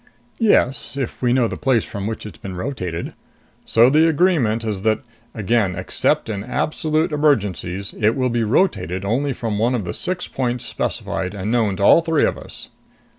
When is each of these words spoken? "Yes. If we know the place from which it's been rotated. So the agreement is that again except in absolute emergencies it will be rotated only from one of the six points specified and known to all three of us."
"Yes. 0.39 0.97
If 0.97 1.21
we 1.21 1.31
know 1.31 1.47
the 1.47 1.55
place 1.57 1.83
from 1.85 2.07
which 2.07 2.25
it's 2.25 2.39
been 2.39 2.55
rotated. 2.55 3.13
So 3.65 3.87
the 3.87 4.07
agreement 4.07 4.65
is 4.65 4.81
that 4.81 5.01
again 5.35 5.75
except 5.75 6.27
in 6.27 6.43
absolute 6.43 7.11
emergencies 7.11 7.93
it 7.95 8.15
will 8.15 8.31
be 8.31 8.43
rotated 8.43 9.05
only 9.05 9.31
from 9.31 9.59
one 9.59 9.75
of 9.75 9.85
the 9.85 9.93
six 9.93 10.27
points 10.27 10.65
specified 10.65 11.35
and 11.35 11.51
known 11.51 11.75
to 11.75 11.83
all 11.83 12.01
three 12.01 12.25
of 12.25 12.35
us." 12.35 12.69